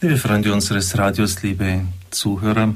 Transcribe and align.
Liebe 0.00 0.16
Freunde 0.16 0.52
unseres 0.52 0.96
Radios, 0.96 1.42
liebe 1.42 1.80
Zuhörer, 2.10 2.72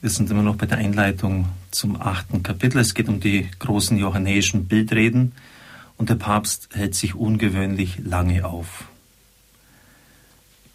wir 0.00 0.10
sind 0.10 0.28
immer 0.28 0.42
noch 0.42 0.56
bei 0.56 0.66
der 0.66 0.78
Einleitung 0.78 1.46
zum 1.70 2.02
achten 2.02 2.42
Kapitel. 2.42 2.80
Es 2.80 2.94
geht 2.94 3.08
um 3.08 3.20
die 3.20 3.48
großen 3.60 3.96
johannäischen 3.96 4.66
Bildreden 4.66 5.34
und 5.98 6.10
der 6.10 6.16
Papst 6.16 6.70
hält 6.72 6.96
sich 6.96 7.14
ungewöhnlich 7.14 8.00
lange 8.04 8.44
auf. 8.44 8.86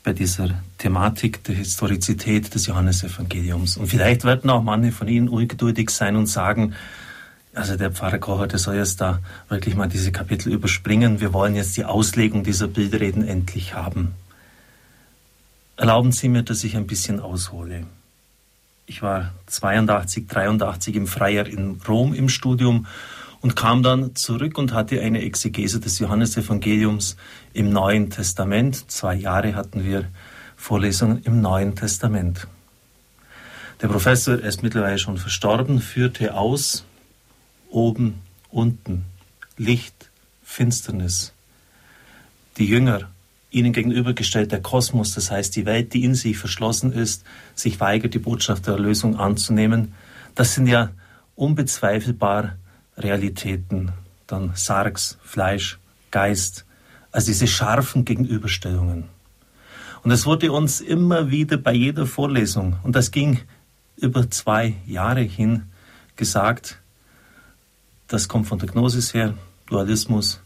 Bei 0.06 0.14
dieser 0.14 0.52
Thematik 0.78 1.44
der 1.44 1.56
Historizität 1.56 2.56
des 2.56 2.68
Johannesevangeliums. 2.68 3.76
Und 3.76 3.88
vielleicht 3.88 4.24
werden 4.24 4.50
auch 4.50 4.64
manche 4.64 4.94
von 4.94 5.10
Ihnen 5.10 5.28
ungeduldig 5.28 5.90
sein 5.90 6.16
und 6.16 6.28
sagen, 6.28 6.76
also 7.54 7.76
der 7.76 7.92
Pfarrer 7.92 8.20
Kocher, 8.20 8.48
der 8.48 8.60
soll 8.60 8.76
jetzt 8.76 9.02
da 9.02 9.20
wirklich 9.50 9.76
mal 9.76 9.90
diese 9.90 10.14
Kapitel 10.14 10.54
überspringen. 10.54 11.20
Wir 11.20 11.34
wollen 11.34 11.56
jetzt 11.56 11.76
die 11.76 11.84
Auslegung 11.84 12.46
dieser 12.46 12.70
Bildreden 12.70 13.28
endlich 13.28 13.74
haben. 13.74 14.14
Erlauben 15.78 16.14
Sie 16.14 16.30
mir, 16.30 16.44
dass 16.44 16.64
ich 16.64 16.78
ein 16.78 16.88
bisschen 16.88 17.20
aushole. 17.20 17.86
Ich 18.86 19.02
war 19.02 19.34
82, 19.48 20.28
83 20.28 20.96
im 20.96 21.06
Freier 21.06 21.46
in 21.46 21.82
Rom 21.88 22.14
im 22.14 22.30
Studium 22.30 22.88
und 23.42 23.58
kam 23.58 23.84
dann 23.84 24.16
zurück 24.16 24.58
und 24.58 24.74
hatte 24.74 25.02
eine 25.02 25.22
Exegese 25.22 25.82
des 25.82 26.00
Johannesevangeliums 26.00 27.18
im 27.54 27.72
Neuen 27.72 28.10
Testament. 28.10 28.90
Zwei 28.90 29.16
Jahre 29.16 29.56
hatten 29.56 29.84
wir 29.84 30.06
Vorlesungen 30.56 31.22
im 31.24 31.42
Neuen 31.42 31.76
Testament. 31.76 32.48
Der 33.82 33.90
Professor, 33.90 34.40
ist 34.40 34.64
mittlerweile 34.64 34.98
schon 34.98 35.18
verstorben, 35.18 35.82
führte 35.82 36.36
aus 36.36 36.86
oben, 37.70 38.22
unten, 38.50 39.04
Licht, 39.58 40.10
Finsternis. 40.42 41.34
Die 42.58 42.66
Jünger, 42.66 43.10
ihnen 43.56 43.74
gegenübergestellt 43.74 44.52
der 44.52 44.62
Kosmos, 44.62 45.16
das 45.16 45.32
heißt 45.32 45.56
die 45.56 45.66
Welt, 45.66 45.94
die 45.94 46.04
in 46.04 46.14
sich 46.14 46.38
verschlossen 46.38 46.92
ist, 46.92 47.24
sich 47.56 47.80
weigert, 47.80 48.14
die 48.14 48.20
Botschaft 48.20 48.68
der 48.68 48.74
Erlösung 48.76 49.18
anzunehmen, 49.18 49.94
das 50.36 50.54
sind 50.54 50.68
ja 50.68 50.92
unbezweifelbar 51.36 52.58
Realitäten. 52.98 53.92
Dann 54.28 54.52
Sargs, 54.56 55.18
Fleisch, 55.24 55.80
Geist, 56.12 56.66
also 57.12 57.28
diese 57.28 57.48
scharfen 57.48 58.04
Gegenüberstellungen. 58.04 59.06
Und 60.04 60.12
es 60.12 60.26
wurde 60.26 60.52
uns 60.52 60.82
immer 60.82 61.32
wieder 61.32 61.58
bei 61.58 61.74
jeder 61.74 62.06
Vorlesung, 62.06 62.76
und 62.84 62.96
das 62.96 63.12
ging 63.12 63.40
über 63.98 64.30
zwei 64.30 64.76
Jahre 64.86 65.22
hin, 65.22 65.64
gesagt, 66.18 66.80
das 68.08 68.28
kommt 68.28 68.48
von 68.48 68.60
der 68.60 68.68
Gnosis 68.68 69.14
her, 69.14 69.34
Dualismus. 69.68 70.42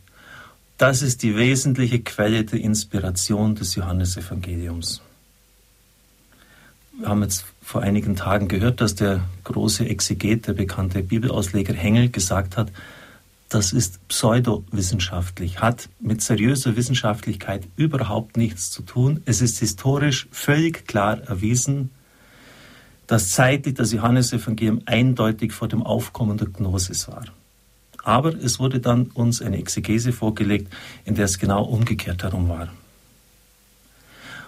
Das 0.79 1.01
ist 1.01 1.23
die 1.23 1.35
wesentliche 1.35 1.99
Quelle 1.99 2.45
der 2.45 2.61
Inspiration 2.61 3.53
des 3.53 3.75
Johannesevangeliums. 3.75 5.01
Wir 6.97 7.09
haben 7.09 7.21
jetzt 7.21 7.43
vor 7.61 7.81
einigen 7.81 8.15
Tagen 8.15 8.47
gehört, 8.47 8.79
dass 8.79 8.95
der 8.95 9.25
große 9.43 9.85
Exeget, 9.85 10.47
der 10.47 10.53
bekannte 10.53 11.03
Bibelausleger 11.03 11.73
Hengel, 11.73 12.09
gesagt 12.09 12.55
hat, 12.55 12.71
das 13.49 13.73
ist 13.73 14.07
pseudowissenschaftlich, 14.07 15.59
hat 15.59 15.89
mit 15.99 16.21
seriöser 16.21 16.77
Wissenschaftlichkeit 16.77 17.67
überhaupt 17.75 18.37
nichts 18.37 18.71
zu 18.71 18.81
tun. 18.81 19.21
Es 19.25 19.41
ist 19.41 19.59
historisch 19.59 20.29
völlig 20.31 20.87
klar 20.87 21.19
erwiesen, 21.23 21.89
dass 23.05 23.31
zeitlich 23.31 23.73
das 23.73 23.91
Johannesevangelium 23.91 24.83
eindeutig 24.85 25.51
vor 25.51 25.67
dem 25.67 25.83
Aufkommen 25.83 26.37
der 26.37 26.47
Gnosis 26.47 27.09
war. 27.09 27.25
Aber 28.09 28.33
es 28.33 28.57
wurde 28.57 28.79
dann 28.79 29.03
uns 29.13 29.39
eine 29.39 29.57
Exegese 29.57 30.11
vorgelegt, 30.11 30.73
in 31.05 31.13
der 31.13 31.25
es 31.25 31.37
genau 31.37 31.63
umgekehrt 31.63 32.23
herum 32.23 32.49
war. 32.49 32.69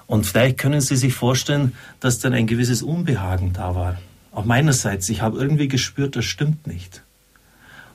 Und 0.08 0.26
vielleicht 0.26 0.58
können 0.58 0.82
Sie 0.82 0.96
sich 0.96 1.14
vorstellen, 1.14 1.74
dass 2.00 2.18
dann 2.18 2.34
ein 2.34 2.48
gewisses 2.48 2.82
Unbehagen 2.82 3.54
da 3.54 3.76
war. 3.76 4.02
Auch 4.32 4.46
meinerseits. 4.46 5.08
Ich 5.10 5.22
habe 5.22 5.38
irgendwie 5.38 5.68
gespürt, 5.68 6.16
das 6.16 6.26
stimmt 6.26 6.66
nicht. 6.66 7.04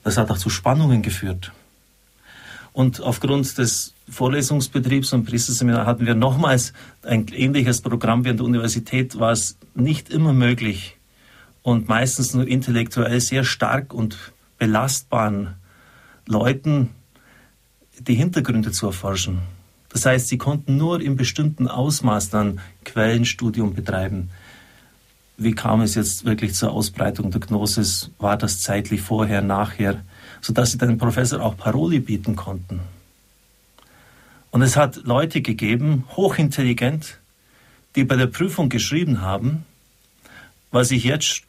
Das 0.05 0.17
hat 0.17 0.31
auch 0.31 0.39
zu 0.39 0.51
Spannungen 0.51 1.03
geführt. 1.03 1.51
Und 2.73 3.01
aufgrund 3.01 3.59
des 3.59 3.93
Vorlesungsbetriebs 4.09 5.13
und 5.15 5.25
Priesterseminar 5.25 5.85
hatten 5.85 6.07
wir 6.07 6.15
nochmals 6.15 6.75
ein 7.03 7.27
ähnliches 7.33 7.81
Programm 7.81 8.25
wie 8.25 8.31
an 8.31 8.37
der 8.37 8.47
Universität, 8.47 9.19
war 9.19 9.33
es 9.33 9.59
nicht 9.75 10.11
immer 10.11 10.33
möglich 10.33 10.97
und 11.63 11.89
meistens 11.89 12.35
nur 12.35 12.47
intellektuell 12.47 13.21
sehr 13.21 13.43
stark 13.43 13.93
und 13.93 14.17
belastbaren 14.59 15.57
Leuten 16.27 16.91
die 17.99 18.15
Hintergründe 18.15 18.73
zu 18.73 18.87
erforschen. 18.87 19.41
Das 19.89 20.05
heißt, 20.05 20.29
sie 20.29 20.39
konnten 20.39 20.77
nur 20.77 21.01
in 21.01 21.17
bestimmten 21.17 21.69
Ausmaß 21.69 22.31
dann 22.31 22.61
Quellenstudium 22.85 23.75
betreiben. 23.75 24.31
Wie 25.39 25.53
kam 25.53 25.81
es 25.81 25.95
jetzt 25.95 26.25
wirklich 26.25 26.55
zur 26.55 26.73
Ausbreitung 26.73 27.31
der 27.31 27.41
Gnosis? 27.41 28.11
War 28.19 28.37
das 28.37 28.61
zeitlich 28.61 29.03
vorher, 29.03 29.43
nachher? 29.43 30.03
Sodass 30.41 30.73
sie 30.73 30.79
dem 30.79 30.99
Professor 30.99 31.43
auch 31.43 31.57
Paroli 31.57 32.01
bieten 32.01 32.37
konnten. 32.37 32.81
Und 34.51 34.63
es 34.63 34.77
hat 34.77 34.97
Leute 35.05 35.43
gegeben, 35.43 36.05
hochintelligent, 36.17 37.19
die 37.95 38.05
bei 38.05 38.17
der 38.17 38.27
Prüfung 38.27 38.69
geschrieben 38.69 39.21
haben, 39.21 39.65
was 40.71 40.91
ich 40.91 41.05
jetzt, 41.05 41.43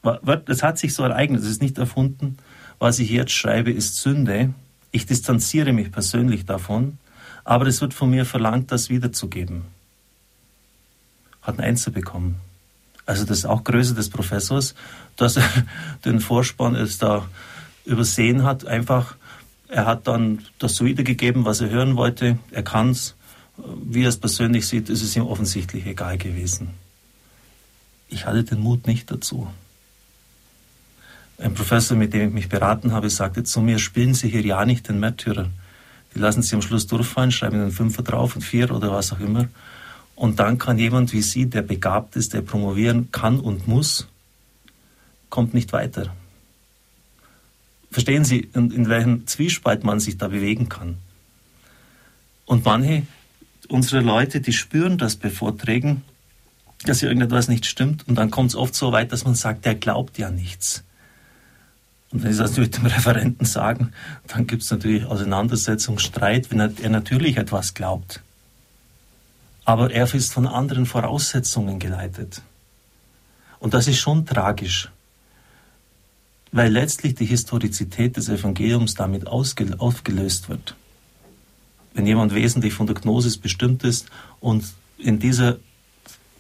das 0.46 0.64
hat 0.64 0.78
sich 0.78 0.94
so 0.94 1.04
ereignet, 1.04 1.42
das 1.42 1.50
ist 1.50 1.62
nicht 1.62 1.78
erfunden, 1.78 2.38
was 2.80 3.00
ich 3.00 3.10
jetzt 3.10 3.32
schreibe, 3.32 3.72
ist 3.72 3.98
Sünde. 3.98 4.54
Ich 4.92 5.06
distanziere 5.06 5.74
mich 5.74 5.92
persönlich 5.92 6.46
davon, 6.46 6.98
aber 7.44 7.68
es 7.68 7.82
wird 7.82 7.94
von 7.94 8.10
mir 8.10 8.26
verlangt, 8.26 8.72
das 8.72 8.90
wiederzugeben. 8.90 9.66
Hat 11.42 11.60
ein 11.60 11.66
Einzel 11.66 11.94
bekommen. 11.94 12.36
Also 13.06 13.24
das 13.24 13.40
ist 13.40 13.46
auch 13.46 13.64
Größe 13.64 13.96
des 13.96 14.10
Professors, 14.10 14.76
dass 15.16 15.38
er 15.38 15.50
den 16.06 16.20
Vorspann 16.20 16.76
jetzt 16.76 17.02
da 17.02 17.28
übersehen 17.86 18.44
hat. 18.44 18.66
Einfach, 18.68 19.16
er 19.70 19.86
hat 19.86 20.08
dann 20.08 20.44
das 20.60 20.76
so 20.76 20.86
wiedergegeben, 20.86 21.46
was 21.46 21.62
er 21.62 21.70
hören 21.70 21.96
wollte. 21.96 22.38
Er 22.52 22.64
kann 22.64 22.92
es. 22.92 23.16
Wie 23.58 24.04
er 24.04 24.10
es 24.10 24.18
persönlich 24.18 24.68
sieht, 24.68 24.88
ist 24.88 25.02
es 25.02 25.16
ihm 25.16 25.26
offensichtlich 25.26 25.88
egal 25.88 26.20
gewesen. 26.20 26.70
Ich 28.08 28.26
hatte 28.26 28.44
den 28.44 28.60
Mut 28.60 28.86
nicht 28.86 29.10
dazu. 29.10 29.48
Ein 31.40 31.54
Professor, 31.54 31.96
mit 31.96 32.14
dem 32.14 32.30
ich 32.30 32.34
mich 32.34 32.50
beraten 32.50 32.92
habe, 32.92 33.10
sagte 33.10 33.44
zu 33.44 33.62
mir, 33.62 33.78
spielen 33.78 34.14
Sie 34.14 34.30
hier 34.30 34.42
ja 34.42 34.66
nicht 34.66 34.90
den 34.90 35.00
Märtyrer. 35.00 35.50
Die 36.16 36.20
lassen 36.20 36.42
Sie 36.42 36.56
am 36.56 36.62
Schluss 36.62 36.88
durchfallen, 36.88 37.32
schreiben 37.32 37.62
einen 37.62 37.72
Fünfer 37.72 38.02
drauf 38.02 38.36
und 38.36 38.42
vier 38.42 38.72
oder 38.72 38.92
was 38.92 39.14
auch 39.14 39.20
immer. 39.20 39.48
Und 40.16 40.40
dann 40.40 40.58
kann 40.58 40.80
jemand 40.80 41.14
wie 41.14 41.22
Sie, 41.22 41.46
der 41.46 41.62
begabt 41.62 42.16
ist, 42.16 42.34
der 42.34 42.42
promovieren 42.42 43.12
kann 43.12 43.40
und 43.40 43.68
muss, 43.68 44.08
kommt 45.30 45.54
nicht 45.54 45.74
weiter. 45.74 46.16
Verstehen 47.92 48.26
Sie, 48.26 48.50
in, 48.54 48.72
in 48.72 48.90
welchem 48.90 49.28
Zwiespalt 49.28 49.84
man 49.84 50.00
sich 50.00 50.18
da 50.18 50.28
bewegen 50.28 50.70
kann? 50.70 50.98
Und 52.46 52.66
manche 52.66 53.04
unsere 53.68 54.02
Leute, 54.02 54.42
die 54.42 54.54
spüren 54.54 54.98
das 54.98 55.16
bei 55.16 55.30
Vorträgen, 55.30 56.04
dass 56.86 57.00
hier 57.00 57.10
irgendetwas 57.10 57.48
nicht 57.48 57.66
stimmt. 57.66 58.08
Und 58.08 58.16
dann 58.16 58.32
kommt 58.32 58.52
es 58.52 58.56
oft 58.56 58.76
so 58.76 58.92
weit, 58.92 59.12
dass 59.12 59.26
man 59.26 59.36
sagt, 59.36 59.66
der 59.66 59.76
glaubt 59.76 60.18
ja 60.18 60.32
nichts. 60.32 60.84
Und 62.12 62.24
wenn 62.24 62.32
Sie 62.32 62.40
das 62.40 62.56
mit 62.58 62.78
dem 62.78 62.86
Referenten 62.86 63.46
sagen, 63.46 63.92
dann 64.28 64.48
gibt 64.48 64.64
es 64.64 64.72
natürlich 64.72 65.06
Auseinandersetzung, 65.06 66.00
Streit, 66.00 66.52
wenn 66.52 66.60
er, 66.60 66.90
natürlich 66.90 67.38
etwas 67.38 67.74
glaubt. 67.74 68.22
Aber 69.66 69.92
er 69.92 70.14
ist 70.14 70.32
von 70.32 70.48
anderen 70.48 70.86
Voraussetzungen 70.86 71.80
geleitet. 71.80 72.42
Und 73.60 73.74
das 73.74 73.88
ist 73.88 74.00
schon 74.00 74.26
tragisch, 74.26 74.90
weil 76.54 76.72
letztlich 76.72 77.16
die 77.16 77.26
Historizität 77.26 78.16
des 78.16 78.30
Evangeliums 78.30 78.94
damit 78.94 79.28
aufgelöst 79.28 80.48
wird. 80.48 80.76
Wenn 81.94 82.08
jemand 82.08 82.34
wesentlich 82.34 82.74
von 82.74 82.88
der 82.88 82.96
Gnosis 82.96 83.38
bestimmt 83.38 83.84
ist 83.84 84.10
und 84.40 84.64
in 84.98 85.20
dieser 85.20 85.58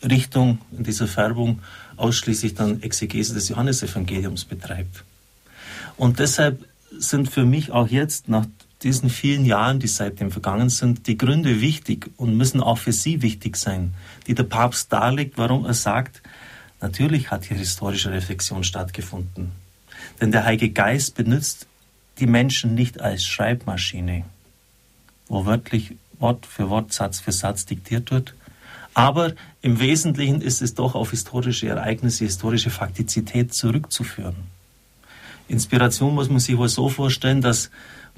Richtung, 0.04 0.60
in 0.72 0.84
dieser 0.84 1.08
Färbung 1.08 1.62
ausschließlich 1.98 2.54
dann 2.54 2.82
Exegese 2.82 3.34
des 3.34 3.50
Johannesevangeliums 3.50 4.46
betreibt. 4.46 5.04
Und 5.98 6.20
deshalb 6.20 6.64
sind 6.98 7.30
für 7.30 7.46
mich 7.46 7.72
auch 7.72 7.88
jetzt 7.88 8.30
nach 8.30 8.46
diesen 8.84 9.10
vielen 9.10 9.46
Jahren, 9.46 9.80
die 9.80 9.88
seitdem 9.88 10.32
vergangen 10.32 10.70
sind, 10.70 11.08
die 11.08 11.18
Gründe 11.18 11.62
wichtig 11.62 12.12
und 12.18 12.38
müssen 12.38 12.62
auch 12.62 12.78
für 12.78 12.94
Sie 12.94 13.22
wichtig 13.22 13.58
sein, 13.58 13.94
die 14.28 14.36
der 14.36 14.44
Papst 14.44 14.94
darlegt, 14.94 15.38
warum 15.38 15.66
er 15.66 15.74
sagt, 15.74 16.22
natürlich 16.80 17.32
hat 17.32 17.46
hier 17.46 17.58
historische 17.58 18.12
Reflexion 18.12 18.64
stattgefunden. 18.64 19.52
Denn 20.22 20.32
der 20.32 20.46
Heilige 20.46 20.70
Geist 20.70 21.16
benutzt 21.16 21.66
die 22.20 22.28
Menschen 22.28 22.76
nicht 22.76 23.02
als 23.02 23.26
Schreibmaschine, 23.26 24.26
wo 25.28 25.46
wörtlich 25.46 25.96
Wort 26.20 26.46
für 26.46 26.70
Wort, 26.70 26.94
Satz 26.94 27.20
für 27.20 27.32
Satz 27.32 27.66
diktiert 27.66 28.12
wird. 28.12 28.34
Aber 28.94 29.34
im 29.62 29.80
Wesentlichen 29.80 30.42
ist 30.42 30.62
es 30.62 30.74
doch 30.74 30.96
auf 30.96 31.12
historische 31.12 31.68
Ereignisse, 31.68 32.26
historische 32.26 32.72
Faktizität 32.72 33.54
zurückzuführen. 33.54 34.36
Inspiration 35.48 36.14
muss 36.14 36.30
man 36.30 36.40
sich 36.40 36.58
wohl 36.58 36.70
so 36.70 36.90
vorstellen, 36.90 37.42
dass 37.42 37.72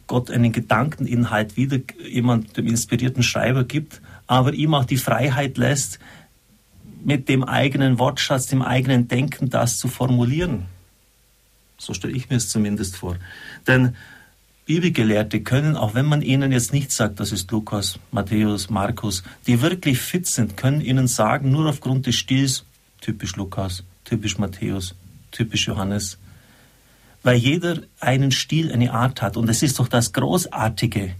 Gott 0.08 0.32
einen 0.32 0.52
Gedankeninhalt 0.52 1.56
wieder 1.56 1.80
jemand 2.08 2.58
dem 2.58 2.68
inspirierten 2.68 3.24
Schreiber 3.24 3.64
gibt, 3.64 4.02
aber 4.28 4.54
ihm 4.54 4.74
auch 4.74 4.86
die 4.86 4.98
Freiheit 4.98 5.58
lässt, 5.58 6.00
mit 7.04 7.30
dem 7.30 7.44
eigenen 7.44 8.00
Wortschatz, 8.00 8.48
dem 8.48 8.62
eigenen 8.62 9.08
Denken 9.08 9.50
das 9.50 9.78
zu 9.78 9.88
formulieren. 9.88 10.66
So 11.78 11.94
stelle 11.94 12.14
ich 12.14 12.30
mir 12.30 12.38
es 12.38 12.50
zumindest 12.50 12.98
vor. 12.98 13.18
Denn 13.68 13.96
Bibelgelehrte 14.66 15.42
können, 15.42 15.76
auch 15.76 15.96
wenn 15.96 16.06
man 16.06 16.22
ihnen 16.22 16.52
jetzt 16.52 16.74
nicht 16.74 16.92
sagt, 16.92 17.20
das 17.20 17.32
ist 17.32 17.50
Lukas, 17.52 17.98
Matthäus, 18.12 18.70
Markus, 18.70 19.24
die 19.48 19.62
wirklich 19.62 20.00
fit 20.00 20.28
sind, 20.28 20.58
können 20.58 20.82
ihnen 20.82 21.08
sagen, 21.08 21.52
nur 21.52 21.70
aufgrund 21.70 22.06
des 22.06 22.16
Stils, 22.16 22.66
typisch 23.02 23.36
Lukas, 23.36 23.84
typisch 24.04 24.38
Matthäus, 24.38 24.94
typisch 25.32 25.68
Johannes, 25.68 26.20
weil 27.24 27.38
jeder 27.38 27.82
einen 28.00 28.32
Stil, 28.32 28.72
eine 28.72 28.94
Art 28.94 29.22
hat. 29.22 29.38
Und 29.38 29.50
es 29.50 29.64
ist 29.64 29.80
doch 29.80 29.88
das 29.88 30.14
Großartige, 30.14 31.16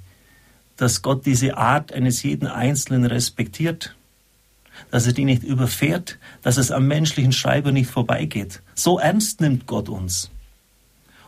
dass 0.78 1.02
Gott 1.02 1.26
diese 1.26 1.58
Art 1.58 1.92
eines 1.92 2.24
jeden 2.24 2.48
Einzelnen 2.48 3.06
respektiert, 3.06 3.96
dass 4.92 5.08
er 5.08 5.14
die 5.14 5.26
nicht 5.26 5.44
überfährt, 5.44 6.18
dass 6.42 6.58
es 6.58 6.72
am 6.72 6.88
menschlichen 6.88 7.34
Schreiber 7.34 7.72
nicht 7.72 7.90
vorbeigeht. 7.90 8.62
So 8.76 8.98
ernst 8.98 9.42
nimmt 9.42 9.68
Gott 9.68 9.90
uns. 9.90 10.32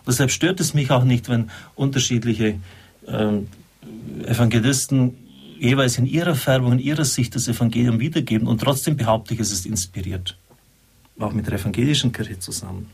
Deshalb 0.08 0.32
stört 0.32 0.60
es 0.60 0.74
mich 0.74 0.90
auch 0.90 1.04
nicht, 1.04 1.30
wenn 1.30 1.52
unterschiedliche 1.76 2.60
äh, 3.08 4.26
Evangelisten 4.26 5.16
jeweils 5.60 5.98
in 5.98 6.06
ihrer 6.06 6.36
Färbung, 6.36 6.74
in 6.74 6.80
ihrer 6.80 7.06
Sicht 7.06 7.36
das 7.36 7.48
Evangelium 7.48 8.00
wiedergeben 8.00 8.48
und 8.48 8.62
trotzdem 8.62 8.98
behaupte 8.98 9.34
ich, 9.34 9.40
es 9.40 9.52
ist 9.52 9.66
inspiriert. 9.66 10.38
Auch 11.20 11.34
mit 11.34 11.46
der 11.46 11.60
evangelischen 11.60 12.12
Kirche 12.12 12.40
zusammen. 12.40 12.90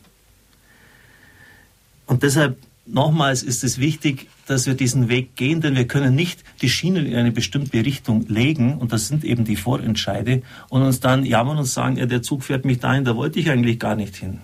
Und 2.08 2.24
deshalb 2.24 2.58
nochmals 2.88 3.44
ist 3.44 3.64
es 3.64 3.78
wichtig, 3.80 4.28
dass 4.48 4.66
wir 4.66 4.74
diesen 4.74 5.10
Weg 5.10 5.36
gehen, 5.36 5.62
denn 5.62 5.76
wir 5.76 5.88
können 5.88 6.16
nicht 6.16 6.44
die 6.62 6.70
Schienen 6.70 7.06
in 7.06 7.16
eine 7.16 7.32
bestimmte 7.32 7.86
Richtung 7.86 8.26
legen, 8.28 8.78
und 8.78 8.94
das 8.94 9.08
sind 9.08 9.24
eben 9.24 9.44
die 9.44 9.58
Vorentscheide, 9.58 10.42
und 10.70 10.82
uns 10.82 11.00
dann 11.02 11.26
jammern 11.26 11.58
und 11.58 11.66
sagen, 11.66 11.98
ja, 11.98 12.06
der 12.06 12.22
Zug 12.22 12.44
fährt 12.44 12.66
mich 12.66 12.80
dahin, 12.80 13.04
da 13.04 13.16
wollte 13.16 13.40
ich 13.40 13.50
eigentlich 13.50 13.78
gar 13.78 13.96
nicht 13.96 14.16
hin. 14.16 14.40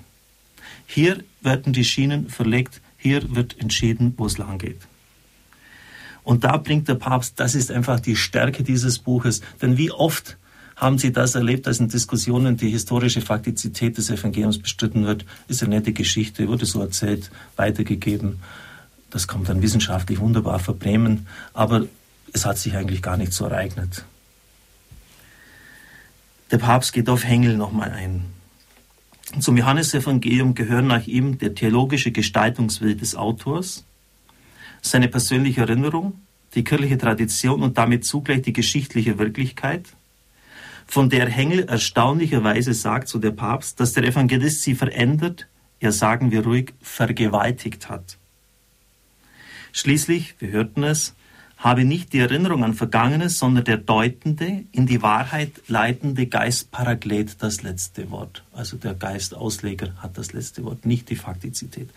Hier 0.85 1.23
werden 1.41 1.73
die 1.73 1.85
Schienen 1.85 2.29
verlegt, 2.29 2.81
hier 2.97 3.35
wird 3.35 3.59
entschieden, 3.59 4.13
wo 4.17 4.25
es 4.25 4.37
lang 4.37 4.57
geht. 4.57 4.81
Und 6.23 6.43
da 6.43 6.57
bringt 6.57 6.87
der 6.87 6.95
Papst, 6.95 7.39
das 7.39 7.55
ist 7.55 7.71
einfach 7.71 7.99
die 7.99 8.15
Stärke 8.15 8.63
dieses 8.63 8.99
Buches, 8.99 9.41
denn 9.61 9.77
wie 9.77 9.91
oft 9.91 10.37
haben 10.75 10.97
Sie 10.97 11.11
das 11.11 11.35
erlebt, 11.35 11.67
dass 11.67 11.79
in 11.79 11.89
Diskussionen 11.89 12.57
die 12.57 12.69
historische 12.69 13.21
Faktizität 13.21 13.97
des 13.97 14.09
Evangeliums 14.09 14.57
bestritten 14.57 15.05
wird? 15.05 15.25
Ist 15.47 15.63
eine 15.63 15.75
nette 15.75 15.93
Geschichte, 15.93 16.47
wurde 16.47 16.65
so 16.65 16.81
erzählt, 16.81 17.29
weitergegeben. 17.55 18.39
Das 19.09 19.27
kommt 19.27 19.49
dann 19.49 19.61
wissenschaftlich 19.61 20.19
wunderbar 20.19 20.59
verbrämen, 20.59 21.27
aber 21.53 21.85
es 22.33 22.45
hat 22.45 22.57
sich 22.57 22.75
eigentlich 22.75 23.01
gar 23.01 23.17
nicht 23.17 23.33
so 23.33 23.45
ereignet. 23.45 24.05
Der 26.51 26.57
Papst 26.57 26.93
geht 26.93 27.09
auf 27.09 27.23
Hengel 27.23 27.55
nochmal 27.55 27.91
ein. 27.91 28.25
Zum 29.39 29.57
Johannesevangelium 29.57 30.53
gehören 30.53 30.87
nach 30.87 31.07
ihm 31.07 31.37
der 31.37 31.55
theologische 31.55 32.11
Gestaltungswille 32.11 32.95
des 32.95 33.15
Autors, 33.15 33.85
seine 34.81 35.07
persönliche 35.07 35.61
Erinnerung, 35.61 36.21
die 36.55 36.63
kirchliche 36.63 36.97
Tradition 36.97 37.63
und 37.63 37.77
damit 37.77 38.05
zugleich 38.05 38.41
die 38.41 38.53
geschichtliche 38.53 39.17
Wirklichkeit, 39.17 39.87
von 40.93 41.09
der 41.09 41.27
Hengel 41.27 41.63
erstaunlicherweise 41.63 42.75
sagt, 42.75 43.07
so 43.07 43.17
der 43.17 43.31
Papst, 43.31 43.79
dass 43.79 43.93
der 43.93 44.03
Evangelist 44.03 44.61
sie 44.61 44.75
verändert, 44.75 45.47
ja 45.81 45.91
sagen 45.91 46.29
wir 46.29 46.43
ruhig, 46.43 46.75
vergewaltigt 46.83 47.89
hat. 47.89 48.19
Schließlich, 49.71 50.35
wir 50.37 50.51
hörten 50.51 50.83
es, 50.83 51.15
habe 51.57 51.83
nicht 51.83 52.13
die 52.13 52.19
Erinnerung 52.19 52.63
an 52.63 52.75
Vergangenes, 52.75 53.39
sondern 53.39 53.63
der 53.63 53.77
deutende, 53.77 54.65
in 54.71 54.85
die 54.85 55.01
Wahrheit 55.01 55.63
leitende 55.67 56.27
Geist 56.27 56.69
Paraklet 56.69 57.41
das 57.41 57.63
letzte 57.63 58.11
Wort. 58.11 58.43
Also 58.53 58.77
der 58.77 58.93
Geistausleger 58.93 59.93
hat 59.97 60.19
das 60.19 60.31
letzte 60.31 60.63
Wort, 60.63 60.85
nicht 60.85 61.09
die 61.09 61.15
Faktizität. 61.15 61.89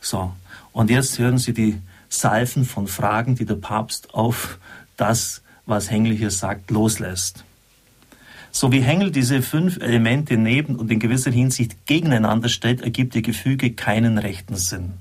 So, 0.00 0.32
und 0.72 0.90
jetzt 0.90 1.16
hören 1.20 1.38
Sie 1.38 1.54
die 1.54 1.80
Salven 2.08 2.64
von 2.64 2.88
Fragen, 2.88 3.36
die 3.36 3.44
der 3.44 3.54
Papst 3.54 4.14
auf 4.14 4.58
das, 4.96 5.42
was 5.64 5.92
Hengel 5.92 6.12
hier 6.16 6.32
sagt, 6.32 6.72
loslässt. 6.72 7.44
So 8.54 8.70
wie 8.70 8.82
Hengel 8.82 9.10
diese 9.10 9.40
fünf 9.40 9.78
Elemente 9.78 10.36
neben 10.36 10.76
und 10.76 10.90
in 10.90 11.00
gewisser 11.00 11.30
Hinsicht 11.30 11.86
gegeneinander 11.86 12.50
stellt, 12.50 12.82
ergibt 12.82 13.16
ihr 13.16 13.22
Gefüge 13.22 13.72
keinen 13.72 14.18
rechten 14.18 14.56
Sinn. 14.56 14.92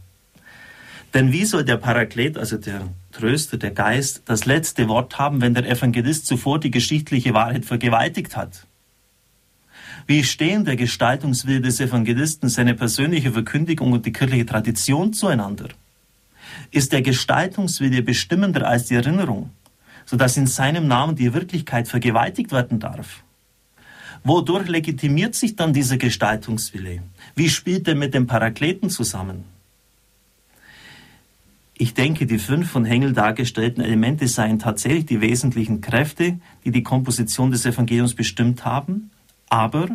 Denn 1.14 1.34
wie 1.34 1.44
soll 1.44 1.66
der 1.66 1.76
Paraklet, 1.76 2.38
also 2.38 2.58
der 2.58 2.88
Tröster, 3.12 3.58
der 3.58 3.72
Geist, 3.72 4.24
das 4.26 4.46
letzte 4.46 4.88
Wort 4.88 5.20
haben, 5.20 5.42
wenn 5.42 5.54
der 5.54 5.70
Evangelist 5.70 6.26
zuvor 6.26 6.62
die 6.62 6.72
geschichtliche 6.72 7.34
Wahrheit 7.34 7.66
vergewaltigt 7.66 8.38
hat? 8.38 8.66
Wie 10.08 10.24
stehen 10.24 10.64
der 10.64 10.78
Gestaltungswille 10.78 11.60
des 11.60 11.82
Evangelisten, 11.82 12.48
seine 12.48 12.74
persönliche 12.74 13.34
Verkündigung 13.34 13.92
und 13.92 14.06
die 14.06 14.14
kirchliche 14.14 14.46
Tradition 14.46 15.12
zueinander? 15.12 15.68
Ist 16.72 16.94
der 16.94 17.02
Gestaltungswille 17.02 18.02
bestimmender 18.02 18.66
als 18.66 18.86
die 18.86 18.96
Erinnerung, 18.96 19.52
sodass 20.06 20.38
in 20.38 20.48
seinem 20.48 20.88
Namen 20.88 21.18
die 21.18 21.34
Wirklichkeit 21.34 21.90
vergewaltigt 21.90 22.54
werden 22.54 22.80
darf? 22.80 23.24
Wodurch 24.24 24.68
legitimiert 24.68 25.34
sich 25.34 25.56
dann 25.56 25.74
dieser 25.74 25.98
Gestaltungswille? 25.98 27.02
Wie 27.36 27.50
spielt 27.50 27.88
er 27.88 27.96
mit 27.96 28.14
dem 28.14 28.28
Parakleten 28.28 28.90
zusammen? 28.90 29.46
Ich 31.74 31.96
denke, 31.96 32.28
die 32.28 32.38
fünf 32.38 32.70
von 32.70 32.86
Hengel 32.86 33.14
dargestellten 33.14 33.84
Elemente 33.84 34.28
seien 34.28 34.60
tatsächlich 34.60 35.08
die 35.08 35.20
wesentlichen 35.20 35.82
Kräfte, 35.82 36.40
die 36.64 36.70
die 36.70 36.84
Komposition 36.84 37.50
des 37.50 37.66
Evangeliums 37.66 38.14
bestimmt 38.14 38.66
haben, 38.66 39.10
aber 39.50 39.90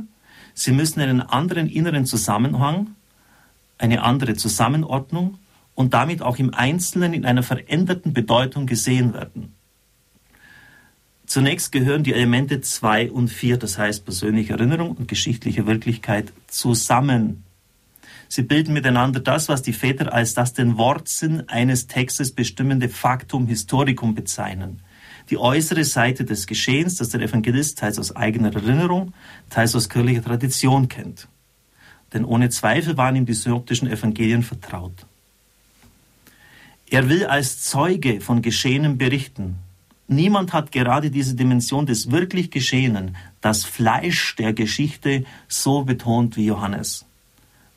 sie 0.52 0.72
müssen 0.72 1.00
einen 1.00 1.20
anderen 1.20 1.68
inneren 1.68 2.04
Zusammenhang, 2.04 2.88
eine 3.78 4.02
andere 4.02 4.34
Zusammenordnung 4.34 5.38
und 5.76 5.94
damit 5.94 6.22
auch 6.22 6.38
im 6.38 6.52
Einzelnen 6.52 7.14
in 7.14 7.24
einer 7.24 7.44
veränderten 7.44 8.12
Bedeutung 8.12 8.66
gesehen 8.66 9.14
werden. 9.14 9.52
Zunächst 11.26 11.72
gehören 11.72 12.04
die 12.04 12.14
Elemente 12.14 12.60
zwei 12.60 13.10
und 13.10 13.28
vier, 13.28 13.56
das 13.56 13.78
heißt 13.78 14.04
persönliche 14.04 14.52
Erinnerung 14.52 14.92
und 14.92 15.08
geschichtliche 15.08 15.66
Wirklichkeit, 15.66 16.32
zusammen. 16.46 17.44
Sie 18.28 18.42
bilden 18.42 18.72
miteinander 18.72 19.20
das, 19.20 19.48
was 19.48 19.62
die 19.62 19.72
Väter 19.72 20.12
als 20.12 20.34
das 20.34 20.52
den 20.52 20.78
Wortsinn 20.78 21.48
eines 21.48 21.88
Textes 21.88 22.32
bestimmende 22.32 22.88
Faktum 22.88 23.46
Historicum 23.46 24.14
bezeichnen. 24.14 24.80
Die 25.30 25.38
äußere 25.38 25.84
Seite 25.84 26.24
des 26.24 26.46
Geschehens, 26.46 26.96
das 26.96 27.08
der 27.08 27.20
Evangelist 27.20 27.78
teils 27.78 27.98
aus 27.98 28.14
eigener 28.14 28.54
Erinnerung, 28.54 29.12
teils 29.50 29.74
aus 29.74 29.88
kirchlicher 29.88 30.22
Tradition 30.22 30.88
kennt. 30.88 31.28
Denn 32.12 32.24
ohne 32.24 32.50
Zweifel 32.50 32.96
waren 32.96 33.16
ihm 33.16 33.26
die 33.26 33.34
synoptischen 33.34 33.88
Evangelien 33.88 34.44
vertraut. 34.44 35.06
Er 36.88 37.08
will 37.08 37.26
als 37.26 37.62
Zeuge 37.62 38.20
von 38.20 38.42
Geschehenem 38.42 38.96
berichten. 38.96 39.56
Niemand 40.08 40.52
hat 40.52 40.70
gerade 40.70 41.10
diese 41.10 41.34
Dimension 41.34 41.86
des 41.86 42.10
wirklich 42.10 42.50
Geschehenen, 42.50 43.16
das 43.40 43.64
Fleisch 43.64 44.36
der 44.36 44.52
Geschichte, 44.52 45.24
so 45.48 45.82
betont 45.82 46.36
wie 46.36 46.46
Johannes 46.46 47.06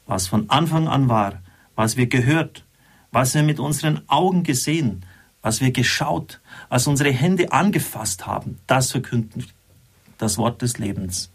was 0.09 0.27
von 0.27 0.49
Anfang 0.49 0.87
an 0.87 1.07
war, 1.07 1.39
was 1.75 1.95
wir 1.95 2.07
gehört, 2.07 2.65
was 3.11 3.35
wir 3.35 3.43
mit 3.43 3.59
unseren 3.59 4.01
Augen 4.07 4.43
gesehen, 4.43 5.05
was 5.41 5.61
wir 5.61 5.71
geschaut, 5.71 6.41
was 6.67 6.87
unsere 6.87 7.11
Hände 7.11 7.51
angefasst 7.53 8.25
haben, 8.25 8.57
das 8.67 8.91
verkünden 8.91 9.45
das 10.17 10.37
Wort 10.37 10.61
des 10.61 10.79
Lebens. 10.79 11.31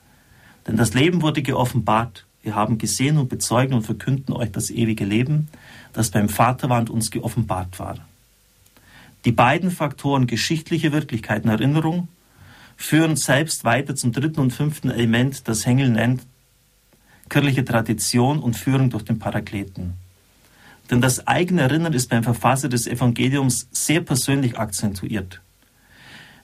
Denn 0.67 0.77
das 0.77 0.93
Leben 0.93 1.23
wurde 1.23 1.41
geoffenbart. 1.41 2.27
Wir 2.43 2.55
haben 2.55 2.77
gesehen 2.77 3.17
und 3.17 3.31
bezeugen 3.31 3.73
und 3.73 3.83
verkünden 3.83 4.35
euch 4.35 4.53
das 4.53 4.71
ewige 4.71 5.07
Leben, 5.07 5.49
das 5.95 6.11
beim 6.11 6.29
Vater 6.29 6.69
war 6.69 6.81
und 6.81 6.91
uns 6.91 7.11
geoffenbart 7.11 7.79
war. 7.79 7.97
Die 9.25 9.33
beiden 9.33 9.71
Faktoren 9.71 10.27
geschichtliche 10.27 10.93
Wirklichkeit 10.93 11.45
und 11.45 11.51
Erinnerung 11.51 12.09
führen 12.77 13.17
selbst 13.17 13.65
weiter 13.65 13.95
zum 13.95 14.13
dritten 14.13 14.41
und 14.41 14.53
fünften 14.53 14.91
Element, 14.91 15.49
das 15.49 15.65
Hengel 15.65 15.89
nennt 15.89 16.23
kirchliche 17.29 17.65
Tradition 17.65 18.39
und 18.41 18.57
Führung 18.57 18.91
durch 18.91 19.05
den 19.05 19.19
Parakleten. 19.19 19.95
Denn 20.91 21.01
das 21.01 21.27
eigene 21.27 21.63
Erinnern 21.63 21.95
ist 21.95 22.11
beim 22.11 22.23
Verfasser 22.23 22.69
des 22.69 22.87
Evangeliums 22.87 23.67
sehr 23.73 24.01
persönlich 24.01 24.59
akzentuiert. 24.59 25.41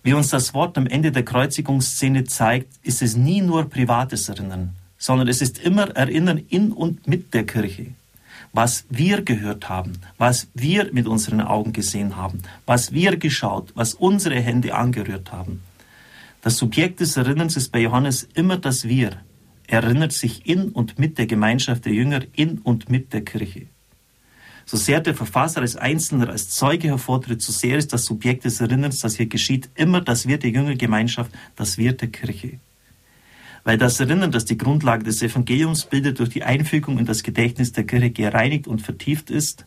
Wie 0.03 0.15
uns 0.15 0.29
das 0.29 0.55
Wort 0.55 0.79
am 0.79 0.87
Ende 0.87 1.13
der 1.13 1.25
Kreuzigungsszene 1.25 2.25
zeigt, 2.25 2.73
ist 2.83 3.03
es 3.03 3.17
nie 3.17 3.43
nur 3.43 3.69
privates 3.69 4.31
Erinnern, 4.31 4.75
sondern 4.97 5.29
es 5.29 5.43
ist 5.43 5.59
immer 5.59 5.91
Erinnern 5.91 6.39
in 6.49 6.73
und 6.73 7.07
mit 7.07 7.35
der 7.35 7.45
Kirche. 7.45 7.89
Was 8.53 8.85
wir 8.89 9.23
gehört 9.23 9.69
haben, 9.69 10.01
was 10.19 10.49
wir 10.55 10.93
mit 10.93 11.07
unseren 11.07 11.41
Augen 11.41 11.73
gesehen 11.73 12.17
haben, 12.17 12.43
was 12.67 12.93
wir 12.93 13.17
geschaut, 13.17 13.71
was 13.75 13.95
unsere 13.95 14.41
Hände 14.41 14.75
angerührt 14.75 15.31
haben. 15.31 15.63
Das 16.43 16.57
Subjekt 16.57 17.01
des 17.01 17.17
Erinnerns 17.17 17.57
ist 17.57 17.71
bei 17.71 17.81
Johannes 17.81 18.29
immer 18.35 18.57
das 18.57 18.89
Wir, 18.89 19.13
erinnert 19.69 20.13
sich 20.13 20.47
in 20.47 20.71
und 20.71 20.99
mit 20.99 21.17
der 21.19 21.27
Gemeinschaft 21.27 21.85
der 21.85 21.93
Jünger, 21.93 22.23
in 22.35 22.59
und 22.59 22.91
mit 22.91 23.13
der 23.13 23.25
Kirche. 23.25 23.67
So 24.67 24.77
sehr 24.77 25.01
der 25.01 25.15
Verfasser 25.15 25.61
als 25.61 25.77
Einzelner, 25.77 26.29
als 26.29 26.51
Zeuge 26.51 26.89
hervortritt, 26.89 27.43
so 27.43 27.53
sehr 27.53 27.77
ist 27.79 27.93
das 27.93 28.05
Subjekt 28.05 28.45
des 28.45 28.61
Erinnerns, 28.61 29.01
das 29.01 29.17
hier 29.17 29.27
geschieht, 29.27 29.69
immer 29.75 30.01
das 30.01 30.27
Wir 30.27 30.39
der 30.39 30.51
Jüngergemeinschaft, 30.51 31.31
das 31.57 31.79
Wir 31.79 31.93
der 31.93 32.09
Kirche. 32.09 32.59
Weil 33.65 33.79
das 33.79 34.01
Erinnern, 34.01 34.33
das 34.33 34.45
die 34.45 34.59
Grundlage 34.59 35.05
des 35.05 35.23
Evangeliums 35.23 35.85
bildet, 35.85 36.19
durch 36.19 36.31
die 36.31 36.45
Einfügung 36.45 36.99
in 36.99 37.07
das 37.07 37.23
Gedächtnis 37.23 37.73
der 37.73 37.85
Kirche 37.85 38.11
gereinigt 38.11 38.67
und 38.67 38.81
vertieft 38.83 39.31
ist, 39.31 39.67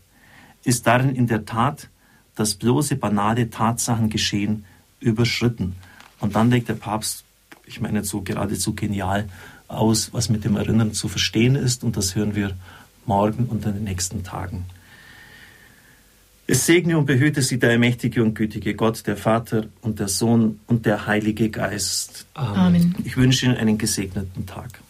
ist 0.63 0.87
darin 0.87 1.15
in 1.15 1.27
der 1.27 1.45
Tat 1.45 1.89
das 2.35 2.55
bloße 2.55 2.95
banale 2.95 3.49
Tatsachengeschehen 3.49 4.65
überschritten. 4.99 5.75
Und 6.19 6.35
dann 6.35 6.49
legt 6.49 6.69
der 6.69 6.75
Papst, 6.75 7.25
ich 7.65 7.81
meine 7.81 8.03
so 8.03 8.21
geradezu 8.21 8.73
genial, 8.73 9.29
aus, 9.67 10.13
was 10.13 10.29
mit 10.29 10.43
dem 10.43 10.55
Erinnern 10.55 10.93
zu 10.93 11.07
verstehen 11.07 11.55
ist. 11.55 11.83
Und 11.83 11.97
das 11.97 12.15
hören 12.15 12.35
wir 12.35 12.55
morgen 13.05 13.45
und 13.45 13.65
in 13.65 13.73
den 13.73 13.83
nächsten 13.83 14.23
Tagen. 14.23 14.65
Es 16.45 16.65
segne 16.65 16.97
und 16.97 17.05
behüte 17.05 17.41
sie 17.41 17.57
der 17.57 17.79
mächtige 17.79 18.21
und 18.21 18.33
gütige 18.35 18.75
Gott, 18.75 19.07
der 19.07 19.15
Vater 19.15 19.67
und 19.81 19.99
der 19.99 20.09
Sohn 20.09 20.59
und 20.67 20.85
der 20.85 21.07
Heilige 21.07 21.49
Geist. 21.49 22.25
Amen. 22.33 22.95
Ich 23.03 23.15
wünsche 23.15 23.45
Ihnen 23.45 23.55
einen 23.55 23.77
gesegneten 23.77 24.45
Tag. 24.45 24.82